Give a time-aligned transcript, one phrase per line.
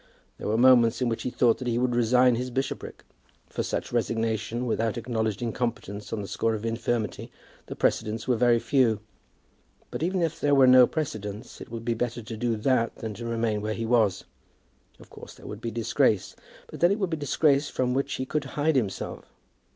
[0.39, 3.03] There were moments in which he thought that he would resign his bishopric.
[3.47, 7.31] For such resignation, without acknowledged incompetence on the score of infirmity,
[7.67, 9.01] the precedents were very few;
[9.91, 13.13] but even if there were no precedents, it would be better to do that than
[13.13, 14.23] to remain where he was.
[14.99, 16.35] Of course there would be disgrace.
[16.65, 19.31] But then it would be disgrace from which he could hide himself.